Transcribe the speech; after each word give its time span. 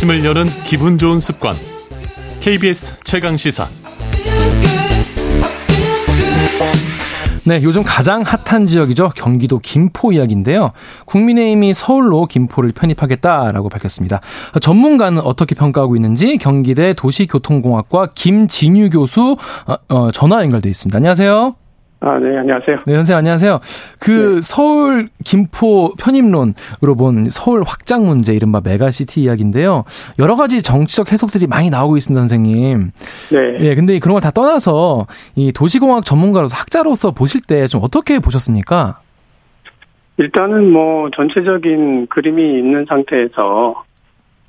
아침을 0.00 0.24
여는 0.24 0.46
기분 0.64 0.96
좋은 0.96 1.20
습관. 1.20 1.52
KBS 2.40 2.96
최강 3.04 3.36
시사. 3.36 3.66
네, 7.44 7.60
요즘 7.62 7.82
가장 7.82 8.22
핫한 8.22 8.66
지역이죠. 8.66 9.12
경기도 9.14 9.58
김포 9.58 10.12
이야기인데요. 10.12 10.72
국민의힘이 11.04 11.74
서울로 11.74 12.24
김포를 12.24 12.72
편입하겠다라고 12.72 13.68
밝혔습니다. 13.68 14.22
전문가는 14.62 15.20
어떻게 15.20 15.54
평가하고 15.54 15.96
있는지 15.96 16.38
경기대 16.38 16.94
도시교통공학과 16.94 18.12
김진유 18.14 18.88
교수 18.90 19.36
어, 19.66 19.74
어, 19.88 20.10
전화 20.12 20.40
연결돼 20.42 20.70
있습니다. 20.70 20.96
안녕하세요. 20.96 21.59
아, 22.02 22.18
네, 22.18 22.34
안녕하세요. 22.38 22.78
네, 22.86 22.94
선생님 22.94 23.18
안녕하세요. 23.18 23.60
그 24.00 24.36
네. 24.36 24.40
서울 24.42 25.08
김포 25.22 25.92
편입론으로 25.98 26.94
본 26.96 27.26
서울 27.28 27.62
확장 27.62 28.06
문제 28.06 28.32
이른바 28.32 28.62
메가시티 28.64 29.20
이야기인데요. 29.20 29.84
여러 30.18 30.34
가지 30.34 30.62
정치적 30.62 31.12
해석들이 31.12 31.46
많이 31.46 31.68
나오고 31.68 31.98
있습니다, 31.98 32.18
선생님. 32.26 32.90
네. 33.32 33.56
예, 33.60 33.74
근데 33.74 33.98
그런 33.98 34.14
걸 34.14 34.20
다 34.22 34.30
떠나서 34.30 35.06
이 35.36 35.52
도시공학 35.52 36.04
전문가로서 36.06 36.56
학자로서 36.56 37.10
보실 37.10 37.42
때 37.42 37.66
좀 37.68 37.82
어떻게 37.84 38.18
보셨습니까? 38.18 39.00
일단은 40.16 40.70
뭐 40.72 41.10
전체적인 41.14 42.06
그림이 42.08 42.42
있는 42.58 42.86
상태에서 42.88 43.74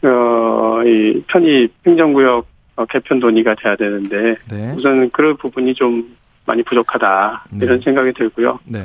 어, 0.03 0.83
이 0.85 1.21
편입 1.27 1.71
행정구역 1.85 2.45
개편 2.89 3.19
논의가 3.19 3.55
돼야 3.55 3.75
되는데 3.75 4.35
네. 4.49 4.73
우선 4.75 5.09
그런 5.11 5.35
부분이 5.37 5.73
좀 5.75 6.15
많이 6.45 6.63
부족하다 6.63 7.45
네. 7.53 7.65
이런 7.65 7.81
생각이 7.81 8.13
들고요. 8.13 8.59
네. 8.65 8.83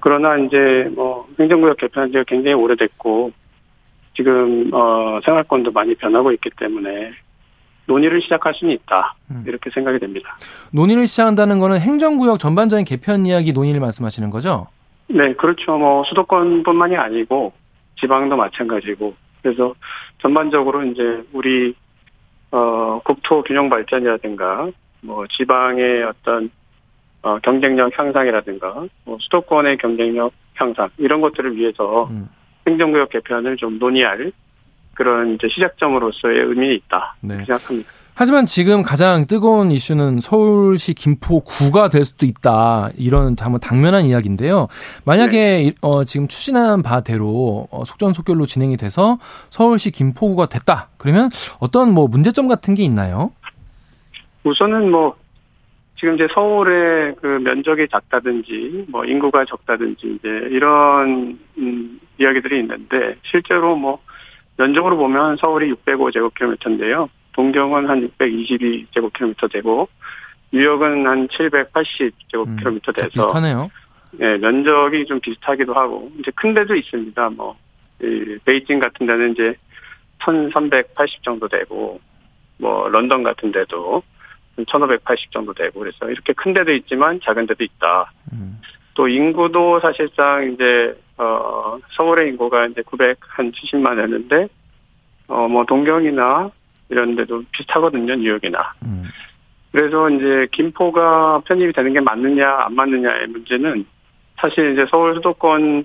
그러나 0.00 0.36
이제 0.36 0.90
뭐 0.94 1.26
행정구역 1.38 1.78
개편한 1.78 2.10
지가 2.10 2.24
굉장히 2.24 2.54
오래됐고 2.54 3.32
지금 4.14 4.70
어 4.72 5.20
생활권도 5.24 5.72
많이 5.72 5.94
변하고 5.94 6.32
있기 6.32 6.50
때문에 6.58 7.12
논의를 7.86 8.22
시작할 8.22 8.54
수는 8.54 8.74
있다 8.74 9.14
음. 9.30 9.44
이렇게 9.46 9.70
생각이 9.70 9.98
됩니다. 9.98 10.36
논의를 10.72 11.06
시작한다는 11.06 11.58
거는 11.58 11.80
행정구역 11.80 12.38
전반적인 12.38 12.84
개편 12.84 13.26
이야기 13.26 13.52
논의를 13.52 13.80
말씀하시는 13.80 14.30
거죠? 14.30 14.68
네, 15.08 15.34
그렇죠. 15.34 15.76
뭐 15.76 16.04
수도권뿐만이 16.04 16.96
아니고 16.96 17.52
지방도 17.98 18.36
마찬가지고 18.36 19.14
그래서 19.42 19.74
전반적으로 20.18 20.84
이제 20.84 21.22
우리 21.32 21.74
어 22.50 23.00
국토 23.04 23.42
균형 23.42 23.68
발전이라든가 23.68 24.68
뭐 25.02 25.26
지방의 25.28 26.04
어떤 26.04 26.50
어, 27.24 27.38
경쟁력 27.42 27.98
향상이라든가 27.98 28.84
뭐 29.04 29.16
수도권의 29.18 29.78
경쟁력 29.78 30.32
향상 30.54 30.90
이런 30.98 31.22
것들을 31.22 31.56
위해서 31.56 32.04
음. 32.10 32.28
행정구역 32.66 33.08
개편을 33.08 33.56
좀 33.56 33.78
논의할 33.78 34.30
그런 34.92 35.34
이제 35.34 35.48
시작점으로서의 35.48 36.38
의미 36.40 36.74
있다 36.74 37.16
네. 37.22 37.36
생각합니다. 37.36 37.90
하지만 38.16 38.44
지금 38.46 38.82
가장 38.82 39.26
뜨거운 39.26 39.72
이슈는 39.72 40.20
서울시 40.20 40.94
김포구가 40.94 41.88
될 41.88 42.04
수도 42.04 42.26
있다 42.26 42.90
이런 42.96 43.34
한번 43.40 43.58
당면한 43.58 44.04
이야기인데요. 44.04 44.68
만약에 45.04 45.38
네. 45.38 45.72
어, 45.80 46.04
지금 46.04 46.28
추진한 46.28 46.82
바대로 46.82 47.66
어, 47.70 47.84
속전속결로 47.84 48.44
진행이 48.44 48.76
돼서 48.76 49.18
서울시 49.48 49.90
김포구가 49.90 50.46
됐다 50.46 50.90
그러면 50.98 51.30
어떤 51.58 51.92
뭐 51.92 52.06
문제점 52.06 52.48
같은 52.48 52.74
게 52.74 52.82
있나요? 52.82 53.32
우선은 54.44 54.90
뭐 54.90 55.16
지금 55.96 56.14
이제 56.14 56.26
서울의 56.32 57.16
그 57.20 57.26
면적이 57.26 57.88
작다든지 57.88 58.86
뭐 58.88 59.04
인구가 59.04 59.44
적다든지 59.44 60.18
이제 60.18 60.28
이런 60.50 61.38
음, 61.58 62.00
이야기들이 62.18 62.58
있는데 62.60 63.16
실제로 63.22 63.76
뭐 63.76 64.00
면적으로 64.56 64.96
보면 64.96 65.36
서울이 65.36 65.72
605제곱킬로미터인데요. 65.72 67.08
동경은 67.32 67.88
한 67.88 68.08
622제곱킬로미터 68.18 69.52
되고 69.52 69.88
뉴욕은 70.52 71.06
한 71.06 71.28
780제곱킬로미터 71.28 72.88
음, 72.88 72.92
돼서 72.94 73.06
음, 73.06 73.10
비슷하네요. 73.12 73.70
네, 74.12 74.38
면적이 74.38 75.06
좀 75.06 75.20
비슷하기도 75.20 75.74
하고 75.74 76.10
이제 76.20 76.30
큰 76.36 76.54
데도 76.54 76.76
있습니다. 76.76 77.30
뭐 77.30 77.56
이, 78.00 78.38
베이징 78.44 78.78
같은 78.78 79.06
데는 79.06 79.32
이제 79.32 79.56
1,380 80.24 81.22
정도 81.22 81.48
되고 81.48 82.00
뭐 82.58 82.88
런던 82.88 83.22
같은 83.22 83.50
데도 83.50 84.02
1580 84.66 85.32
정도 85.32 85.52
되고 85.52 85.80
그래서 85.80 86.08
이렇게 86.10 86.32
큰 86.32 86.52
데도 86.52 86.72
있지만 86.72 87.20
작은 87.22 87.46
데도 87.46 87.64
있다. 87.64 88.12
음. 88.32 88.60
또 88.94 89.08
인구도 89.08 89.80
사실상 89.80 90.52
이제 90.52 90.96
어 91.18 91.78
서울의 91.90 92.28
인구가 92.30 92.66
이제 92.66 92.82
970만이었는데 92.82 94.48
어 95.28 95.48
뭐 95.48 95.64
동경이나 95.64 96.50
이런 96.90 97.16
데도 97.16 97.42
비슷하거든요, 97.50 98.14
뉴욕이나. 98.14 98.74
음. 98.84 99.04
그래서 99.72 100.08
이제 100.10 100.46
김포가 100.52 101.40
편입이 101.46 101.72
되는 101.72 101.92
게 101.92 102.00
맞느냐 102.00 102.66
안 102.66 102.74
맞느냐의 102.74 103.26
문제는 103.28 103.84
사실 104.36 104.72
이제 104.72 104.86
서울 104.90 105.14
수도권 105.16 105.84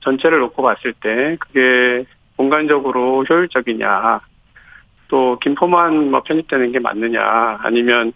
전체를 0.00 0.38
놓고 0.40 0.62
봤을 0.62 0.92
때 0.92 1.36
그게 1.40 2.04
공간적으로 2.36 3.24
효율적이냐 3.24 4.20
또 5.14 5.38
김포만 5.38 6.10
뭐 6.10 6.24
편입되는 6.24 6.72
게 6.72 6.80
맞느냐 6.80 7.60
아니면 7.62 8.12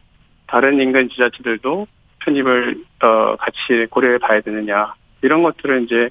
다른 0.49 0.81
인근 0.81 1.09
지자체들도 1.09 1.87
편입을 2.25 2.85
어 3.03 3.37
같이 3.37 3.87
고려해 3.89 4.19
봐야 4.19 4.41
되느냐 4.41 4.95
이런 5.23 5.45
것들을 5.45 5.85
이제 5.85 6.11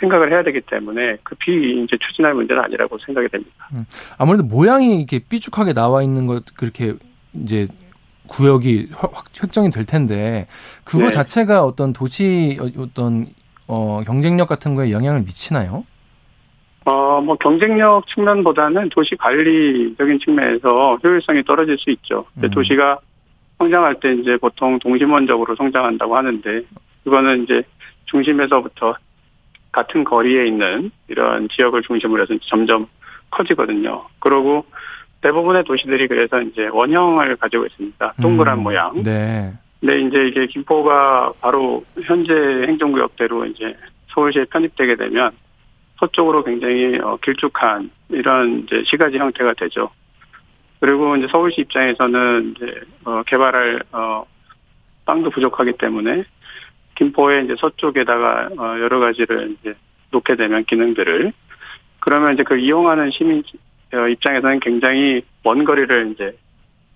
생각을 0.00 0.32
해야 0.32 0.42
되기 0.42 0.62
때문에 0.62 1.18
급히 1.22 1.80
이제 1.80 1.96
추진할 2.00 2.34
문제는 2.34 2.60
아니라고 2.60 2.98
생각이 2.98 3.28
됩니다. 3.28 3.68
음, 3.72 3.86
아무래도 4.18 4.42
모양이 4.42 4.96
이렇게 4.96 5.20
삐죽하게 5.20 5.74
나와 5.74 6.02
있는 6.02 6.26
것 6.26 6.44
그렇게 6.56 6.94
이제 7.32 7.68
구역이 8.26 8.88
확 8.94 9.26
획정이 9.40 9.70
될 9.70 9.84
텐데 9.84 10.48
그거 10.82 11.04
네. 11.04 11.10
자체가 11.10 11.62
어떤 11.62 11.92
도시 11.92 12.58
어떤 12.76 13.28
어 13.68 14.02
경쟁력 14.04 14.48
같은 14.48 14.74
거에 14.74 14.90
영향을 14.90 15.20
미치나요? 15.20 15.84
어, 16.86 17.20
뭐 17.20 17.34
경쟁력 17.34 18.06
측면보다는 18.06 18.90
도시 18.90 19.16
관리적인 19.16 20.20
측면에서 20.20 20.96
효율성이 21.02 21.42
떨어질 21.42 21.76
수 21.78 21.90
있죠. 21.90 22.26
음. 22.36 22.48
도시가 22.48 23.00
성장할 23.58 23.98
때 23.98 24.12
이제 24.12 24.36
보통 24.36 24.78
동심원적으로 24.78 25.56
성장한다고 25.56 26.16
하는데 26.16 26.62
그거는 27.02 27.42
이제 27.42 27.62
중심에서부터 28.04 28.94
같은 29.72 30.04
거리에 30.04 30.46
있는 30.46 30.92
이런 31.08 31.48
지역을 31.48 31.82
중심으로 31.82 32.22
해서 32.22 32.34
점점 32.42 32.86
커지거든요. 33.32 34.04
그러고 34.20 34.64
대부분의 35.22 35.64
도시들이 35.64 36.06
그래서 36.06 36.40
이제 36.40 36.68
원형을 36.68 37.34
가지고 37.34 37.66
있습니다. 37.66 38.14
동그란 38.22 38.58
음. 38.58 38.62
모양. 38.62 39.02
네. 39.02 39.52
근데 39.80 40.00
이제 40.02 40.28
이게 40.28 40.46
김포가 40.46 41.32
바로 41.40 41.84
현재 42.04 42.32
행정구역대로 42.32 43.46
이제 43.46 43.76
서울시에 44.14 44.44
편입되게 44.44 44.94
되면 44.94 45.32
서쪽으로 45.98 46.44
굉장히 46.44 46.98
어, 46.98 47.18
길쭉한 47.22 47.90
이런 48.10 48.60
이제 48.60 48.82
시가지 48.86 49.18
형태가 49.18 49.54
되죠. 49.54 49.90
그리고 50.80 51.16
이제 51.16 51.26
서울시 51.30 51.62
입장에서는 51.62 52.54
이제 52.56 52.80
어, 53.04 53.22
개발할 53.26 53.82
어, 53.92 54.24
땅도 55.06 55.30
부족하기 55.30 55.72
때문에 55.78 56.24
김포의 56.96 57.44
이제 57.44 57.54
서쪽에다가 57.58 58.50
어, 58.58 58.78
여러 58.80 59.00
가지를 59.00 59.56
이제 59.58 59.74
놓게 60.10 60.36
되면 60.36 60.64
기능들을 60.64 61.32
그러면 62.00 62.34
이제 62.34 62.42
그 62.42 62.56
이용하는 62.56 63.10
시민 63.10 63.42
어, 63.94 64.08
입장에서는 64.08 64.60
굉장히 64.60 65.22
먼 65.42 65.64
거리를 65.64 66.12
이제 66.12 66.36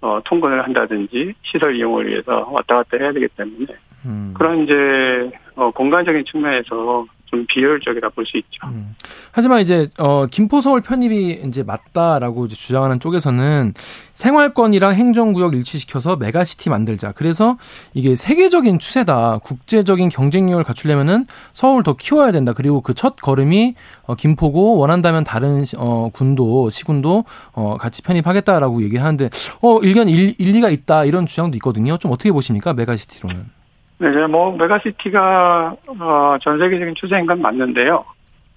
어, 0.02 0.20
통근을 0.24 0.64
한다든지 0.64 1.34
시설 1.42 1.76
이용을 1.76 2.08
위해서 2.08 2.48
왔다 2.50 2.76
갔다 2.76 2.96
해야 2.98 3.12
되기 3.12 3.28
때문에 3.28 3.66
음. 4.06 4.34
그런 4.36 4.64
이제 4.64 5.30
어, 5.54 5.70
공간적인 5.70 6.24
측면에서 6.24 7.06
좀 7.30 7.46
비효율적이라 7.48 8.10
볼 8.10 8.24
수 8.26 8.36
있죠. 8.36 8.66
음. 8.66 8.94
하지만 9.32 9.60
이제 9.60 9.88
어 9.98 10.26
김포 10.30 10.60
서울 10.60 10.80
편입이 10.80 11.42
이제 11.46 11.62
맞다라고 11.62 12.46
이제 12.46 12.54
주장하는 12.56 13.00
쪽에서는 13.00 13.74
생활권이랑 14.14 14.94
행정구역 14.94 15.54
일치시켜서 15.54 16.16
메가시티 16.16 16.68
만들자. 16.70 17.12
그래서 17.12 17.56
이게 17.94 18.14
세계적인 18.14 18.78
추세다. 18.78 19.38
국제적인 19.42 20.08
경쟁력을 20.10 20.62
갖추려면은 20.64 21.26
서울 21.52 21.82
더 21.82 21.94
키워야 21.96 22.32
된다. 22.32 22.52
그리고 22.52 22.80
그 22.82 22.94
첫 23.00 23.16
걸음이 23.16 23.76
어 24.06 24.14
김포고 24.14 24.76
원한다면 24.76 25.24
다른 25.24 25.64
어 25.78 26.10
군도 26.12 26.68
시군도 26.68 27.24
어 27.52 27.76
같이 27.80 28.02
편입하겠다라고 28.02 28.82
얘기하는데 28.82 29.30
어 29.62 29.78
일견 29.82 30.08
일, 30.10 30.34
일리가 30.36 30.68
있다 30.68 31.04
이런 31.06 31.24
주장도 31.24 31.56
있거든요. 31.56 31.96
좀 31.96 32.12
어떻게 32.12 32.30
보십니까 32.30 32.74
메가시티로는? 32.74 33.59
네, 34.00 34.26
뭐 34.26 34.56
메가시티가 34.56 35.76
어, 36.00 36.38
전 36.40 36.58
세계적인 36.58 36.94
추세인 36.94 37.26
건 37.26 37.42
맞는데요. 37.42 38.06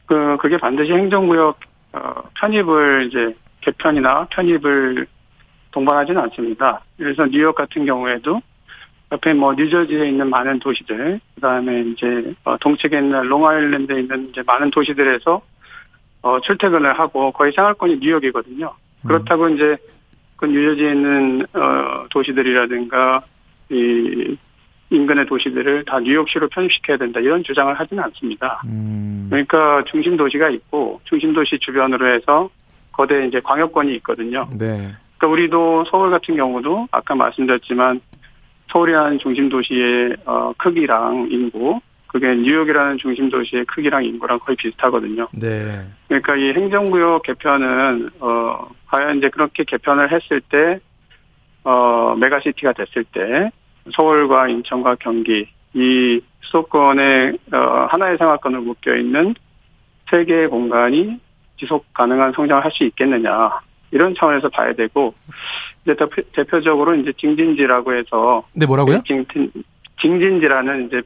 그 0.05 0.37
그게 0.39 0.57
반드시 0.57 0.93
행정구역 0.93 1.59
어, 1.91 2.23
편입을 2.39 3.07
이제 3.07 3.35
개편이나 3.59 4.27
편입을 4.31 5.05
동반하지는 5.71 6.21
않습니다. 6.21 6.81
그래서 6.97 7.25
뉴욕 7.25 7.53
같은 7.53 7.85
경우에도 7.85 8.41
옆에 9.11 9.33
뭐 9.33 9.53
뉴저지에 9.53 10.07
있는 10.07 10.29
많은 10.29 10.59
도시들, 10.59 11.19
그다음에 11.35 11.81
이제 11.81 12.33
어, 12.45 12.55
동측에 12.57 12.97
있는 12.99 13.23
롱아일랜드에 13.23 13.99
있는 13.99 14.29
이제 14.29 14.43
많은 14.45 14.71
도시들에서 14.71 15.41
어, 16.21 16.39
출퇴근을 16.39 16.97
하고 16.97 17.33
거의 17.33 17.51
생활권이 17.51 17.97
뉴욕이거든요. 17.97 18.73
그렇다고 19.05 19.49
이제 19.49 19.75
그 20.37 20.45
뉴저지에 20.45 20.91
있는 20.91 21.45
어 21.53 22.05
도시들이라든가 22.11 23.21
이 23.69 24.37
인근의 24.95 25.25
도시들을 25.25 25.85
다 25.85 25.99
뉴욕시로 25.99 26.47
편입시켜야 26.49 26.97
된다 26.97 27.19
이런 27.19 27.43
주장을 27.43 27.73
하지는 27.73 28.03
않습니다. 28.03 28.61
음. 28.65 29.27
그러니까 29.29 29.83
중심 29.89 30.17
도시가 30.17 30.49
있고 30.49 31.01
중심 31.05 31.33
도시 31.33 31.57
주변으로 31.59 32.13
해서 32.13 32.49
거대 32.91 33.25
이제 33.25 33.39
광역권이 33.41 33.93
있거든요. 33.95 34.47
네. 34.51 34.93
그러니까 35.17 35.27
우리도 35.27 35.85
서울 35.89 36.11
같은 36.11 36.35
경우도 36.35 36.87
아까 36.91 37.15
말씀드렸지만 37.15 38.01
서울이라는 38.71 39.19
중심 39.19 39.49
도시의 39.49 40.17
어, 40.25 40.53
크기랑 40.57 41.27
인구 41.31 41.79
그게 42.07 42.35
뉴욕이라는 42.35 42.99
중심 42.99 43.29
도시의 43.29 43.65
크기랑 43.65 44.05
인구랑 44.05 44.37
거의 44.39 44.55
비슷하거든요. 44.55 45.27
네. 45.33 45.83
그러니까 46.07 46.35
이 46.35 46.53
행정구역 46.53 47.23
개편은 47.23 48.11
어 48.19 48.69
과연 48.87 49.17
이제 49.17 49.29
그렇게 49.29 49.63
개편을 49.63 50.11
했을 50.11 50.39
때 50.41 50.79
어, 51.63 52.15
메가시티가 52.19 52.73
됐을 52.73 53.03
때 53.05 53.49
서울과 53.91 54.47
인천과 54.49 54.95
경기 54.99 55.47
이 55.73 56.21
수도권의 56.41 57.37
어, 57.53 57.87
하나의 57.89 58.17
생활권을 58.17 58.61
묶여 58.61 58.95
있는 58.95 59.33
세 60.09 60.23
개의 60.25 60.47
공간이 60.47 61.19
지속 61.57 61.85
가능한 61.93 62.33
성장을 62.33 62.63
할 62.63 62.71
수 62.71 62.83
있겠느냐 62.83 63.59
이런 63.91 64.15
차원에서 64.15 64.49
봐야 64.49 64.73
되고 64.73 65.13
이제 65.83 65.95
대표, 65.95 66.21
대표적으로 66.33 66.95
이제 66.95 67.13
징진지라고 67.17 67.93
해서 67.95 68.43
네, 68.53 68.65
뭐라고요? 68.65 69.01
징, 69.05 69.25
징진지라는 70.01 70.87
이제 70.87 71.01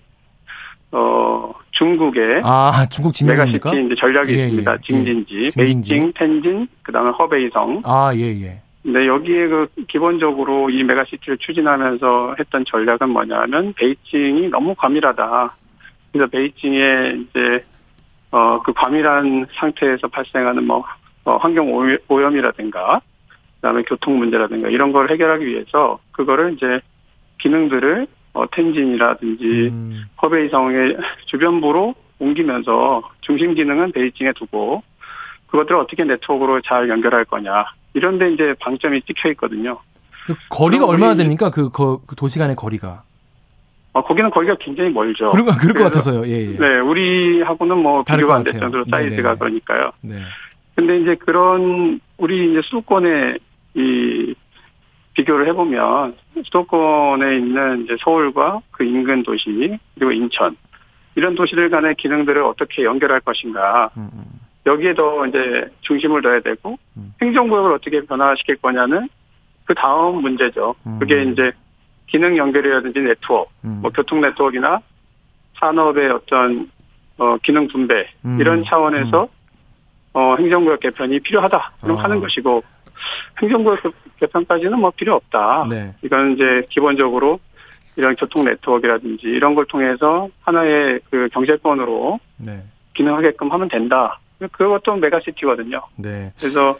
어 0.91 1.53
중국의 1.71 2.41
아, 2.45 2.85
중국 2.89 3.13
지명입니까? 3.13 3.71
메가시티 3.71 3.85
이제 3.87 3.95
전략이 3.99 4.33
예, 4.37 4.43
있습니다. 4.45 4.71
예, 4.73 4.77
징진지, 4.85 5.35
예. 5.35 5.49
징진지. 5.51 5.57
베이징, 5.57 6.13
텐진, 6.15 6.67
그다음에 6.83 7.11
허베이성. 7.11 7.81
아, 7.83 8.11
예, 8.15 8.21
예. 8.41 8.61
근데 8.87 9.05
여기에 9.05 9.47
그 9.49 9.67
기본적으로 9.89 10.69
이 10.69 10.81
메가시티를 10.81 11.39
추진하면서 11.39 12.35
했던 12.39 12.63
전략은 12.63 13.09
뭐냐면 13.09 13.73
베이징이 13.73 14.47
너무 14.47 14.75
과밀하다. 14.75 15.53
그래서 16.13 16.29
베이징에 16.31 17.17
이제 17.19 17.65
어 18.31 18.61
그 18.63 18.71
과밀한 18.71 19.47
상태에서 19.55 20.07
발생하는 20.07 20.65
뭐 20.65 20.85
어, 21.25 21.35
환경 21.35 21.67
오염- 21.73 21.97
오염이라든가 22.07 23.01
그다음에 23.57 23.83
교통 23.83 24.19
문제라든가 24.19 24.69
이런 24.69 24.93
걸 24.93 25.09
해결하기 25.11 25.45
위해서 25.45 25.99
그거를 26.13 26.53
이제 26.53 26.79
기능들을 27.39 28.07
어 28.35 28.45
텐진이라든지 28.51 29.43
음. 29.69 30.05
허베이성의 30.21 30.95
주변부로 31.25 31.93
옮기면서 32.19 33.01
중심 33.19 33.53
기능은 33.53 33.91
베이징에 33.91 34.31
두고 34.31 34.81
그것들을 35.47 35.77
어떻게 35.77 36.05
네트워크로 36.05 36.61
잘 36.61 36.87
연결할 36.87 37.25
거냐 37.25 37.65
이런데 37.93 38.31
이제 38.31 38.53
방점이 38.59 39.01
찍혀 39.03 39.29
있거든요. 39.31 39.79
그 40.25 40.35
거리가 40.49 40.85
얼마나 40.85 41.15
됩니까? 41.15 41.49
그, 41.49 41.69
거, 41.69 42.01
그 42.05 42.15
도시 42.15 42.37
간의 42.39 42.55
거리가. 42.55 43.03
어, 43.93 44.03
거기는 44.03 44.29
거리가 44.29 44.55
굉장히 44.59 44.89
멀죠. 44.91 45.29
그럴, 45.29 45.45
그럴 45.45 45.55
것 45.55 45.57
그래서- 45.73 45.83
같아서요. 45.85 46.27
예, 46.27 46.53
예. 46.53 46.57
네, 46.57 46.79
우리하고는 46.79 47.77
뭐 47.77 48.03
비교가 48.03 48.33
것안 48.33 48.43
될. 48.43 48.59
정도로 48.59 48.83
네, 48.85 48.91
사이즈가 48.91 49.29
네, 49.29 49.33
네. 49.33 49.39
그러니까요. 49.39 49.91
네. 50.01 50.21
근데 50.75 50.99
이제 50.99 51.15
그런 51.15 51.99
우리 52.17 52.51
이제 52.51 52.61
수도권에 52.65 53.37
이 53.75 54.35
비교를 55.15 55.47
해보면 55.47 56.15
수도권에 56.43 57.37
있는 57.37 57.85
이제 57.85 57.95
서울과 58.03 58.61
그 58.69 58.83
인근 58.83 59.23
도시 59.23 59.79
그리고 59.95 60.11
인천 60.11 60.55
이런 61.15 61.33
도시들 61.33 61.71
간의 61.71 61.95
기능들을 61.95 62.43
어떻게 62.43 62.83
연결할 62.83 63.21
것인가 63.21 63.89
음, 63.97 64.09
음. 64.13 64.23
여기에 64.67 64.93
더 64.95 65.25
이제 65.25 65.71
중심을 65.81 66.21
둬야 66.21 66.41
되고 66.41 66.77
음. 66.97 67.13
행정구역을 67.21 67.71
어떻게 67.71 68.01
변화시킬 68.01 68.57
거냐는 68.57 69.07
그 69.65 69.73
다음 69.73 70.21
문제죠. 70.21 70.75
음. 70.85 70.99
그게 70.99 71.23
이제 71.23 71.51
기능 72.07 72.37
연결이라든지 72.37 72.99
네트워크, 72.99 73.49
음. 73.63 73.79
뭐 73.81 73.91
교통 73.91 74.21
네트워크나 74.21 74.79
산업의 75.59 76.11
어떤 76.11 76.69
어 77.17 77.37
기능 77.41 77.67
분배 77.67 78.07
음. 78.25 78.37
이런 78.39 78.63
차원에서 78.65 79.27
어 80.13 80.35
행정구역 80.37 80.81
개편이 80.81 81.19
필요하다 81.21 81.71
그럼 81.81 81.97
아. 81.97 82.03
하는 82.03 82.19
것이고 82.19 82.61
행정구역 83.41 83.79
개편까지는 84.19 84.79
뭐 84.79 84.91
필요 84.91 85.15
없다. 85.15 85.67
네. 85.69 85.93
이건 86.03 86.33
이제 86.33 86.63
기본적으로 86.69 87.39
이런 87.95 88.15
교통 88.15 88.43
네트워크라든지 88.45 89.27
이런 89.27 89.55
걸 89.55 89.65
통해서 89.65 90.29
하나의 90.41 90.99
그 91.09 91.27
경제권으로 91.31 92.19
네. 92.37 92.63
기능하게끔 92.93 93.51
하면 93.51 93.69
된다. 93.69 94.19
그것도 94.39 94.95
메가시티거든요. 94.97 95.81
네. 95.97 96.31
그래서 96.37 96.77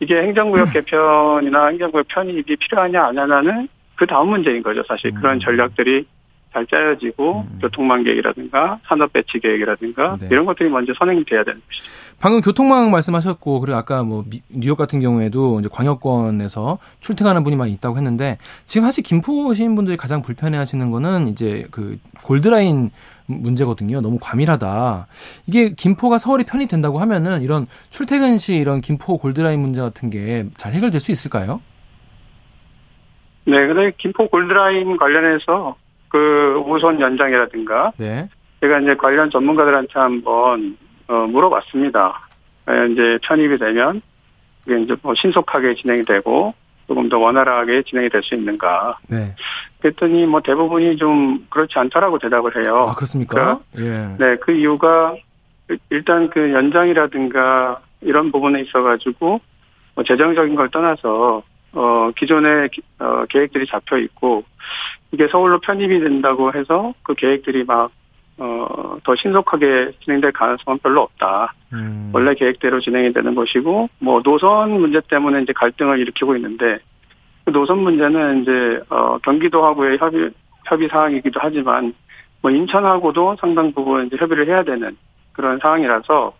이게 0.00 0.16
행정구역 0.16 0.72
개편이나 0.72 1.68
행정구역 1.68 2.08
편입이 2.08 2.56
필요하냐 2.56 3.04
안 3.06 3.18
하냐는 3.18 3.68
그 3.96 4.06
다음 4.06 4.28
문제인 4.28 4.62
거죠. 4.62 4.82
사실 4.86 5.10
음. 5.10 5.14
그런 5.14 5.40
전략들이 5.40 6.06
잘 6.54 6.64
짜여지고 6.68 7.40
음. 7.50 7.58
교통망 7.60 8.04
계획이라든가 8.04 8.78
산업 8.86 9.12
배치 9.12 9.40
계획이라든가 9.40 10.16
네. 10.20 10.28
이런 10.30 10.46
것들이 10.46 10.68
먼저 10.70 10.92
선행돼야 10.96 11.42
되는 11.42 11.60
것이죠. 11.66 11.84
방금 12.20 12.40
교통망 12.40 12.92
말씀하셨고 12.92 13.58
그리고 13.60 13.76
아까 13.76 14.04
뭐 14.04 14.24
미- 14.30 14.40
뉴욕 14.48 14.76
같은 14.78 15.00
경우에도 15.00 15.58
이제 15.58 15.68
광역권에서 15.70 16.78
출퇴근하는 17.00 17.42
분이 17.42 17.56
많이 17.56 17.72
있다고 17.72 17.96
했는데 17.96 18.38
지금 18.66 18.86
사실 18.86 19.02
김포 19.02 19.52
시민분들이 19.52 19.96
가장 19.96 20.22
불편해하시는 20.22 20.90
거는 20.92 21.26
이제 21.26 21.66
그 21.72 21.98
골드라인 22.22 22.90
문제거든요. 23.26 24.00
너무 24.00 24.18
과밀하다. 24.20 25.08
이게 25.48 25.70
김포가 25.74 26.18
서울이 26.18 26.44
편입된다고 26.44 27.00
하면은 27.00 27.42
이런 27.42 27.66
출퇴근 27.90 28.38
시 28.38 28.54
이런 28.54 28.80
김포 28.80 29.18
골드라인 29.18 29.58
문제 29.60 29.80
같은 29.80 30.08
게 30.08 30.44
잘 30.56 30.72
해결될 30.72 31.00
수 31.00 31.10
있을까요? 31.10 31.60
네, 33.46 33.66
근데 33.66 33.92
김포 33.98 34.28
골드라인 34.28 34.96
관련해서 34.96 35.76
그 36.18 36.62
우선 36.68 37.00
연장이라든가 37.00 37.90
네. 37.96 38.28
제가 38.60 38.78
이제 38.78 38.94
관련 38.94 39.30
전문가들한테 39.30 39.98
한번 39.98 40.76
어, 41.08 41.26
물어봤습니다. 41.26 42.20
과연 42.66 42.92
이제 42.92 43.18
편입이 43.24 43.58
되면 43.58 44.00
그게 44.64 44.80
이제 44.80 44.94
뭐 45.02 45.12
신속하게 45.16 45.74
진행이 45.74 46.04
되고 46.04 46.54
조금 46.86 47.08
더 47.08 47.18
원활하게 47.18 47.82
진행이 47.82 48.10
될 48.10 48.22
수 48.22 48.36
있는가. 48.36 48.96
네. 49.08 49.34
그랬더니 49.80 50.24
뭐 50.26 50.40
대부분이 50.40 50.96
좀 50.98 51.44
그렇지 51.50 51.76
않다라고 51.80 52.20
대답을 52.20 52.62
해요. 52.62 52.86
아, 52.90 52.94
그렇습니까? 52.94 53.58
예. 53.76 54.14
네, 54.16 54.36
그 54.40 54.52
이유가 54.52 55.16
일- 55.68 55.78
일단 55.90 56.30
그 56.30 56.52
연장이라든가 56.52 57.80
이런 58.02 58.30
부분에 58.30 58.60
있어가지고 58.60 59.40
뭐 59.96 60.04
재정적인 60.04 60.54
걸 60.54 60.68
떠나서 60.70 61.42
어 61.72 62.10
기존의 62.16 62.68
기- 62.68 62.82
어, 63.00 63.24
계획들이 63.28 63.66
잡혀 63.66 63.98
있고 63.98 64.44
이게 65.14 65.28
서울로 65.28 65.60
편입이 65.60 66.00
된다고 66.00 66.52
해서 66.52 66.92
그 67.04 67.14
계획들이 67.14 67.62
막 67.64 67.92
어, 68.36 68.96
더 69.04 69.14
신속하게 69.14 69.92
진행될 70.00 70.32
가능성은 70.32 70.78
별로 70.78 71.02
없다. 71.02 71.54
음. 71.72 72.10
원래 72.12 72.34
계획대로 72.34 72.80
진행이 72.80 73.12
되는 73.12 73.36
것이고, 73.36 73.88
뭐, 74.00 74.22
노선 74.22 74.72
문제 74.72 75.00
때문에 75.08 75.42
이제 75.42 75.52
갈등을 75.52 76.00
일으키고 76.00 76.34
있는데, 76.34 76.78
그 77.44 77.52
노선 77.52 77.78
문제는 77.78 78.42
이제, 78.42 78.80
어, 78.90 79.18
경기도하고의 79.18 79.98
협의, 79.98 80.30
협의 80.64 80.88
사항이기도 80.88 81.38
하지만, 81.40 81.94
뭐, 82.42 82.50
인천하고도 82.50 83.36
상당 83.38 83.72
부분 83.72 84.06
이제 84.06 84.16
협의를 84.16 84.48
해야 84.48 84.64
되는 84.64 84.96
그런 85.32 85.60
상황이라서, 85.60 86.34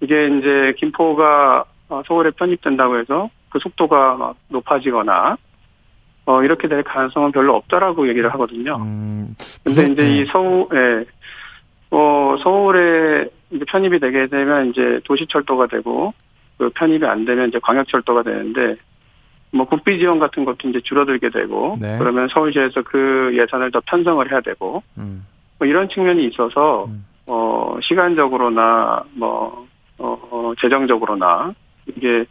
이게 0.00 0.26
이제 0.26 0.74
김포가 0.78 1.64
어, 1.88 2.02
서울에 2.08 2.30
편입된다고 2.32 2.98
해서 2.98 3.30
그 3.48 3.60
속도가 3.60 4.16
막 4.16 4.36
높아지거나, 4.48 5.36
어, 6.24 6.42
이렇게 6.42 6.68
될 6.68 6.82
가능성은 6.82 7.32
별로 7.32 7.56
없다라고 7.56 8.08
얘기를 8.08 8.32
하거든요. 8.34 8.76
음. 8.76 9.34
근데 9.64 9.92
이제 9.92 10.02
네. 10.02 10.18
이 10.18 10.26
서울, 10.26 10.66
예, 10.72 11.04
어, 11.90 12.34
서울에 12.42 13.28
이제 13.50 13.64
편입이 13.66 13.98
되게 13.98 14.26
되면 14.28 14.70
이제 14.70 15.00
도시철도가 15.04 15.66
되고, 15.66 16.14
그 16.58 16.70
편입이 16.70 17.04
안 17.06 17.24
되면 17.24 17.48
이제 17.48 17.58
광역철도가 17.60 18.22
되는데, 18.22 18.76
뭐 19.50 19.66
국비 19.66 19.98
지원 19.98 20.18
같은 20.18 20.44
것도 20.44 20.68
이제 20.68 20.80
줄어들게 20.80 21.30
되고, 21.30 21.76
네. 21.80 21.98
그러면 21.98 22.28
서울시에서 22.28 22.82
그 22.82 23.36
예산을 23.36 23.72
더 23.72 23.80
편성을 23.84 24.30
해야 24.30 24.40
되고, 24.40 24.82
음. 24.98 25.26
뭐 25.58 25.66
이런 25.66 25.88
측면이 25.88 26.24
있어서, 26.26 26.86
음. 26.86 27.04
어, 27.30 27.76
시간적으로나, 27.82 29.04
뭐, 29.14 29.66
어, 29.98 30.18
어, 30.30 30.52
재정적으로나, 30.60 31.52
이게 31.86 32.24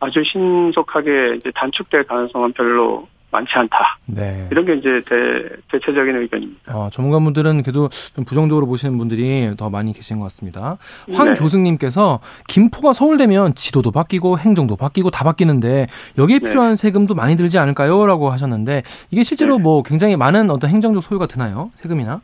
아주 0.00 0.22
신속하게 0.24 1.36
이제 1.36 1.50
단축될 1.54 2.04
가능성은 2.04 2.52
별로 2.52 3.06
많지 3.30 3.52
않다. 3.54 3.98
네. 4.06 4.48
이런 4.50 4.64
게 4.64 4.74
이제 4.74 4.90
대, 5.08 5.48
대체적인 5.70 6.16
의견입니다. 6.16 6.76
어, 6.76 6.90
전문가분들은 6.90 7.62
그래도 7.62 7.88
좀 7.88 8.24
부정적으로 8.24 8.66
보시는 8.66 8.98
분들이 8.98 9.54
더 9.56 9.70
많이 9.70 9.92
계신 9.92 10.18
것 10.18 10.24
같습니다. 10.24 10.78
황 11.12 11.28
네. 11.28 11.34
교수님께서 11.34 12.20
김포가 12.48 12.92
서울되면 12.92 13.54
지도도 13.54 13.92
바뀌고 13.92 14.38
행정도 14.38 14.74
바뀌고 14.74 15.10
다 15.10 15.22
바뀌는데 15.22 15.86
여기에 16.18 16.40
네. 16.40 16.48
필요한 16.48 16.74
세금도 16.74 17.14
많이 17.14 17.36
들지 17.36 17.58
않을까요? 17.58 18.04
라고 18.06 18.30
하셨는데 18.30 18.82
이게 19.12 19.22
실제로 19.22 19.58
네. 19.58 19.62
뭐 19.62 19.82
굉장히 19.82 20.16
많은 20.16 20.50
어떤 20.50 20.70
행정적 20.70 21.02
소요가 21.02 21.26
드나요? 21.26 21.70
세금이나? 21.76 22.20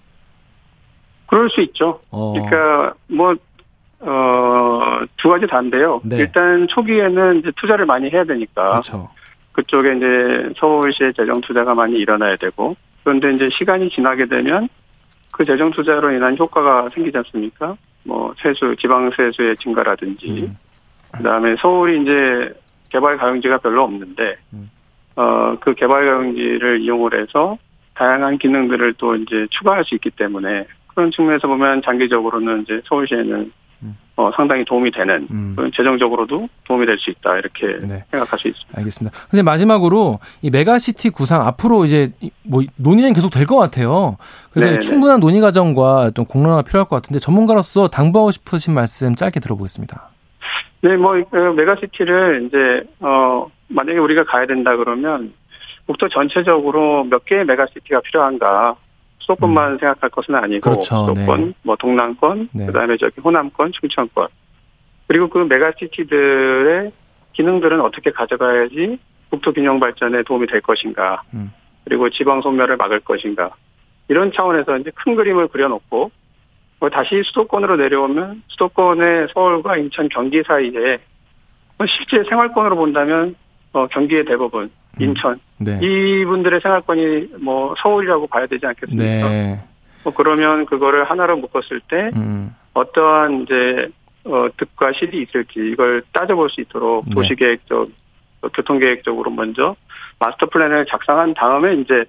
그럴 1.27 1.51
수 1.51 1.61
있죠. 1.61 2.01
어, 2.11 2.33
그러니까 2.33 2.95
뭐 3.09 3.35
어, 4.01 5.01
두 5.17 5.29
가지 5.29 5.47
다인데요. 5.47 6.01
네. 6.05 6.19
일단 6.19 6.67
초기에는 6.69 7.39
이제 7.39 7.51
투자를 7.57 7.87
많이 7.87 8.11
해야 8.11 8.25
되니까 8.25 8.67
그렇죠. 8.69 9.09
그쪽에 9.53 9.97
이제 9.97 10.53
서울시의 10.59 11.15
재정 11.15 11.41
투자가 11.41 11.75
많이 11.75 11.97
일어나야 11.97 12.37
되고 12.37 12.77
그런데 13.05 13.33
이제 13.33 13.49
시간이 13.51 13.89
지나게 13.91 14.27
되면 14.27 14.69
그 15.33 15.45
재정 15.45 15.71
투자로 15.71 16.13
인한 16.13 16.37
효과가 16.37 16.91
생기지 16.91 17.17
않습니까? 17.19 17.77
뭐 18.05 18.35
세수, 18.39 18.77
지방 18.79 19.11
세수의 19.17 19.57
증가라든지 19.57 20.43
음. 20.43 20.57
그다음에 21.13 21.57
서울이 21.57 22.03
이제 22.03 22.53
개발 22.91 23.17
가용지가 23.17 23.59
별로 23.59 23.85
없는데 23.85 24.37
음. 24.53 24.71
어 25.17 25.57
그 25.61 25.75
개발 25.75 26.05
가용지를 26.07 26.81
이용을 26.83 27.19
해서 27.21 27.57
다양한 27.95 28.37
기능들을 28.39 28.95
또 28.99 29.17
이제 29.17 29.47
추가할 29.51 29.85
수 29.85 29.95
있기 29.95 30.11
때문에 30.11 30.67
그런 30.89 31.11
측면에서 31.11 31.49
보면 31.49 31.83
장기적으로는 31.83 32.63
이제 32.63 32.81
서울시에는 32.85 33.35
음. 33.35 33.53
어 34.19 34.31
상당히 34.35 34.65
도움이 34.65 34.91
되는 34.93 35.27
음. 35.31 35.53
그런 35.57 35.71
재정적으로도 35.77 36.49
도움이 36.65 36.87
될 36.87 36.97
수 36.99 37.11
있다 37.11 37.37
이렇게 37.37 37.67
네. 37.87 38.03
생각할 38.11 38.39
수 38.39 38.49
있습니다. 38.49 38.79
알겠습니다. 38.79 39.19
근데 39.29 39.43
마지막으로 39.43 40.21
이 40.41 40.49
메가시티 40.49 41.11
구상 41.11 41.47
앞으로 41.47 41.85
이제 41.85 42.13
이- 42.23 42.31
뭐 42.43 42.63
논의는 42.77 43.13
계속 43.13 43.29
될 43.31 43.45
것 43.47 43.57
같아요. 43.59 44.17
그래서 44.51 44.69
네네. 44.69 44.79
충분한 44.79 45.21
논의 45.21 45.43
과정과 45.43 46.13
또 46.15 46.25
공론화가 46.25 46.63
필요할 46.63 46.87
것 46.89 46.97
같은데 46.97 47.19
전문가로서 47.21 47.89
당부하고 47.89 48.31
싶으신 48.31 48.73
말씀 48.73 49.15
짧게 49.15 49.39
들어보겠습니다. 49.41 50.09
네, 50.81 50.97
뭐, 50.97 51.13
그 51.31 51.37
메가시티를 51.37 52.47
이제, 52.47 52.85
어, 53.01 53.47
만약에 53.69 53.99
우리가 53.99 54.25
가야 54.25 54.47
된다 54.47 54.77
그러면, 54.77 55.33
국토 55.87 56.09
전체적으로 56.09 57.05
몇 57.05 57.25
개의 57.25 57.45
메가시티가 57.45 58.01
필요한가, 58.03 58.77
수도권만 59.27 59.79
생각할 59.79 60.11
것은 60.11 60.35
아니고, 60.35 60.57
음. 60.57 60.61
그렇죠. 60.61 61.07
수도권, 61.07 61.45
네. 61.47 61.53
뭐, 61.63 61.77
동남권, 61.77 62.49
네. 62.53 62.67
그 62.67 62.73
다음에 62.73 62.97
저기 62.97 63.21
호남권, 63.21 63.73
충청권. 63.73 64.29
그리고 65.09 65.29
그 65.29 65.39
메가시티들의 65.39 66.93
기능들은 67.33 67.81
어떻게 67.81 68.11
가져가야지 68.11 68.99
국토 69.31 69.53
균형 69.53 69.81
발전에 69.81 70.23
도움이 70.23 70.47
될 70.47 70.61
것인가, 70.61 71.23
음. 71.35 71.53
그리고 71.85 72.09
지방 72.11 72.41
소멸을 72.41 72.77
막을 72.77 73.01
것인가, 73.01 73.51
이런 74.09 74.33
차원에서 74.33 74.79
이제 74.79 74.91
큰 74.95 75.17
그림을 75.17 75.49
그려놓고, 75.49 76.11
뭐 76.79 76.91
다시 76.91 77.23
수도권으로 77.25 77.77
내려오면 77.77 78.43
수도권의 78.49 79.29
서울과 79.33 79.79
인천, 79.79 80.09
경기 80.09 80.43
사이에 80.47 80.99
뭐 81.79 81.87
실제 81.87 82.23
생활권으로 82.29 82.77
본다면 82.77 83.35
어, 83.73 83.87
경기의 83.87 84.25
대부분 84.25 84.71
인천 84.99 85.41
네. 85.59 85.79
이분들의 85.83 86.61
생활권이 86.61 87.29
뭐 87.41 87.75
서울이라고 87.79 88.27
봐야 88.27 88.47
되지 88.47 88.67
않겠습니까? 88.67 89.29
네. 89.29 89.61
뭐 90.05 90.13
그러면 90.15 90.67
그거를 90.67 91.05
하나로 91.05 91.37
묶었을 91.39 91.81
때 91.89 92.11
음. 92.17 92.55
어떠한 92.75 93.43
이제 93.43 93.89
어, 94.25 94.49
득과 94.57 94.93
실이 94.93 95.23
있을지 95.23 95.61
이걸 95.73 96.03
따져볼 96.13 96.51
수 96.51 96.61
있도록 96.61 97.05
네. 97.07 97.15
도시계획적, 97.15 97.89
어, 98.43 98.49
교통계획적으로 98.49 99.31
먼저 99.31 99.77
마스터 100.19 100.47
플랜을 100.47 100.87
작성한 100.87 101.35
다음에 101.35 101.75
이제 101.75 102.05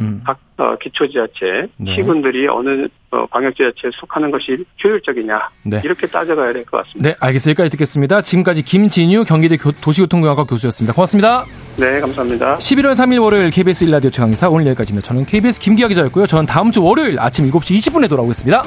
음. 0.00 0.22
각 0.24 0.38
어, 0.56 0.76
기초지자체 0.80 1.68
네. 1.76 1.94
시군들이 1.96 2.46
어느 2.48 2.86
어, 3.10 3.26
광역지자체에 3.26 3.90
속하는 3.94 4.30
것이 4.30 4.64
효율적이냐 4.82 5.48
네. 5.64 5.80
이렇게 5.84 6.06
따져가야 6.06 6.52
될 6.52 6.64
것 6.64 6.78
같습니다. 6.84 7.10
네, 7.10 7.16
알겠습니다. 7.20 7.50
여기까지 7.62 7.70
듣겠습니다. 7.76 8.22
지금까지 8.22 8.62
김진유 8.62 9.24
경기대 9.24 9.56
교- 9.56 9.72
도시교통공학과 9.72 10.44
교수였습니다. 10.44 10.94
고맙습니다. 10.94 11.44
네, 11.76 12.00
감사합니다. 12.00 12.56
11월 12.58 12.92
3일 12.92 13.20
월요일 13.22 13.50
KBS 13.50 13.84
일라디오 13.84 14.10
최강의사 14.10 14.48
오늘 14.48 14.66
여기까지입니다. 14.68 15.06
저는 15.06 15.24
KBS 15.26 15.60
김기아 15.60 15.88
기자였고요. 15.88 16.26
저는 16.26 16.46
다음 16.46 16.70
주 16.70 16.82
월요일 16.82 17.18
아침 17.20 17.50
7시 17.50 17.76
20분에 17.76 18.08
돌아오겠습니다. 18.08 18.62